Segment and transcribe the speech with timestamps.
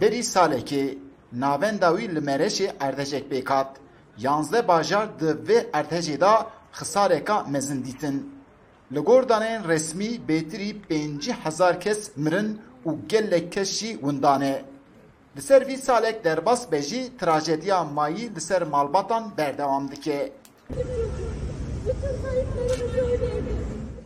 [0.00, 0.84] berî salekê
[1.32, 3.70] navenda wî li Mêreşê erdhejek pêkat.
[4.26, 6.34] Yanzdeh bajar di vê erdhejê de
[6.78, 8.16] xisareka mezin dîtin.
[8.94, 12.48] Li gor daneyên resmî bêtirî pêncî hezar kes mirin
[12.86, 14.54] û gelek kes jî windane.
[15.36, 20.32] Li ser vî salek derbas be jî trajediya mayî li ser malbatan berdewam dike.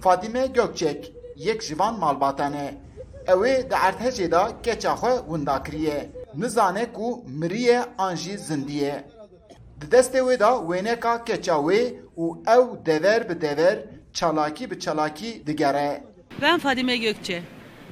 [0.00, 2.89] Fadime Gökçek yek ji van malbatan e.
[3.28, 6.10] Ew ê di erdhejê de keça xwe winda kiriye.
[6.34, 9.04] Nizane ku miriye an jî zindî ye.
[9.80, 12.24] Di destê wê da wêneka keça wê û
[12.56, 13.78] ew dever bi dever,
[14.12, 16.04] çalakî bi çalakî digere.
[16.42, 17.42] Ben Fadime Gökçe.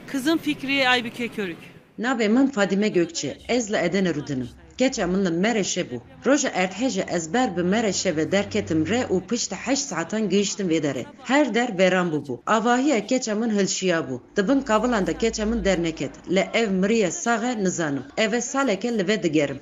[0.06, 1.58] Kızım Fikriye Aybüke Körük.
[1.98, 4.48] Navê min Fadime Gökçe, ez li Edenê Rûdinim.
[4.78, 6.00] Keça min li Mereşê.
[6.26, 11.04] Roja erdhejê ez ber bi Mereşê ve derketim re û piştî heşt saetan gihiştim vê.
[11.24, 12.34] Her der veran bûbû.
[12.46, 14.20] Avahiya keça min hilşiya bû.
[14.36, 16.12] Dibin kavilan de keça min derneket.
[16.30, 18.04] Li ev miriye saxe nizanim.
[18.16, 19.60] Ev e saleke li vê digerim.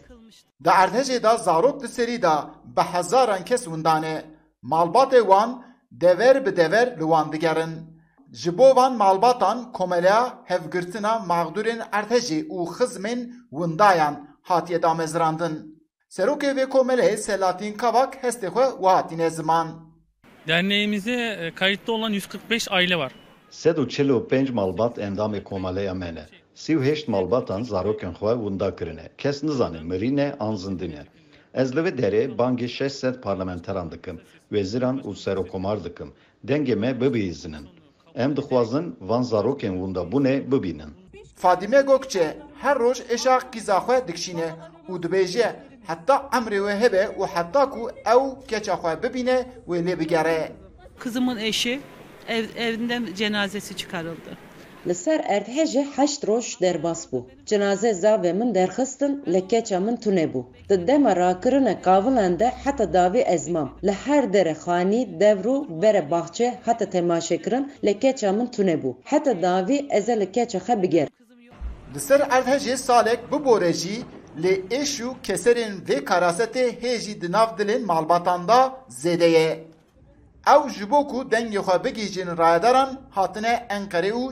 [0.65, 4.25] Di erdhejê da zarok di serî da bi hezaran kes windane.
[4.63, 7.73] Malbatê wan dever bi dever li wan digerin.
[8.33, 13.21] Ji van malbatan komeleya hevgirtina mağdurên erdhejê û xizmên
[13.51, 15.55] windayan hatiye damezrandin.
[16.09, 19.69] Serokê vê komeleyê Selahattin Kavak hestê xwe wihatîne ziman.
[20.49, 23.13] Derneğimize e, kayıtlı olan 145 aile var.
[23.51, 26.27] Sed û çil û pênc malbat endamê komeleya me ne.
[26.55, 29.09] Sî û hêşt malbatan zarokên xwe winda kirine.
[29.19, 31.05] Kes nizane mirîne an zindîne.
[31.55, 34.21] Ez li vê derê bangê şeş sed parlamenteran dikim.
[34.53, 36.13] Wêziran û serokomar dikim.
[36.49, 37.67] Dengê me bibihîzinin.
[38.15, 41.06] Em dixwazin van zarokên winda bûnê bibînin.
[41.37, 44.49] Fadime Gökçe her roj eşa qîza xwe dikşîne
[44.91, 45.49] û dibêje
[45.89, 47.83] heta emrê wê hebe û heta ku
[48.15, 50.53] ew keça xwe bibîne wê lê bigere.
[50.99, 51.81] Kızımın eşi
[52.29, 54.31] ev, evinden cenazesi çıkarıldı.
[54.89, 57.25] Li ser erdhejê heşt roj derbas bû.
[57.47, 60.45] Cenaze zavê min derxistin li keça min tune bû.
[60.69, 63.79] Di dema rakirine kavilan de heta davî ezmam.
[63.85, 68.95] Li her dere xanî, devru, vere baxçe heta temaşekirin li keça min tune bû.
[69.05, 71.26] Heta davî ez li keça xwe bigerim.
[71.97, 73.97] Li ser erdhejê salek bibore jî
[74.43, 78.61] lê êş û keserên vê karasetê hêjî di nav dilên malbatan da
[79.03, 79.51] zêde ye.
[80.55, 84.23] Ew ji bo ku dengê xwe bigîjin rayedaran hatine Enqerê û.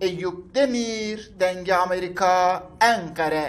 [0.00, 3.46] Eyüp Demir, Denge Amerika, Enqere.